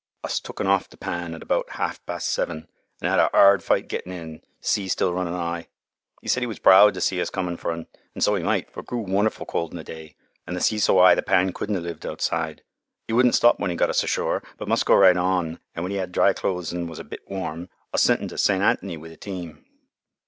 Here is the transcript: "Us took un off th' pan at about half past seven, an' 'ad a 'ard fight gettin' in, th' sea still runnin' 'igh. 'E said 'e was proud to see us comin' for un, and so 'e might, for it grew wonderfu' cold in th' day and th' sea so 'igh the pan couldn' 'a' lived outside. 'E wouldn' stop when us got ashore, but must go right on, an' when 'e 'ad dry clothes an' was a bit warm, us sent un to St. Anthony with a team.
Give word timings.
"Us 0.23 0.39
took 0.39 0.59
un 0.59 0.65
off 0.65 0.89
th' 0.89 0.99
pan 0.99 1.35
at 1.35 1.43
about 1.43 1.73
half 1.73 2.03
past 2.07 2.31
seven, 2.31 2.67
an' 3.03 3.07
'ad 3.11 3.19
a 3.19 3.31
'ard 3.37 3.61
fight 3.61 3.87
gettin' 3.87 4.11
in, 4.11 4.39
th' 4.59 4.65
sea 4.65 4.87
still 4.87 5.13
runnin' 5.13 5.35
'igh. 5.35 5.67
'E 6.23 6.27
said 6.27 6.41
'e 6.41 6.47
was 6.47 6.57
proud 6.57 6.95
to 6.95 7.01
see 7.01 7.21
us 7.21 7.29
comin' 7.29 7.55
for 7.55 7.71
un, 7.71 7.85
and 8.15 8.23
so 8.23 8.35
'e 8.35 8.41
might, 8.41 8.67
for 8.71 8.79
it 8.79 8.87
grew 8.87 9.05
wonderfu' 9.05 9.45
cold 9.45 9.73
in 9.75 9.79
th' 9.79 9.85
day 9.85 10.15
and 10.47 10.57
th' 10.57 10.63
sea 10.63 10.79
so 10.79 10.97
'igh 11.05 11.13
the 11.13 11.21
pan 11.21 11.53
couldn' 11.53 11.75
'a' 11.75 11.79
lived 11.79 12.07
outside. 12.07 12.63
'E 13.07 13.13
wouldn' 13.13 13.31
stop 13.31 13.59
when 13.59 13.69
us 13.69 13.77
got 13.77 13.91
ashore, 13.91 14.41
but 14.57 14.67
must 14.67 14.87
go 14.87 14.95
right 14.95 15.17
on, 15.17 15.59
an' 15.75 15.83
when 15.83 15.91
'e 15.91 15.99
'ad 15.99 16.11
dry 16.11 16.33
clothes 16.33 16.73
an' 16.73 16.87
was 16.87 16.97
a 16.97 17.03
bit 17.03 17.21
warm, 17.27 17.69
us 17.93 18.01
sent 18.01 18.23
un 18.23 18.27
to 18.27 18.39
St. 18.39 18.63
Anthony 18.63 18.97
with 18.97 19.11
a 19.11 19.17
team. 19.17 19.63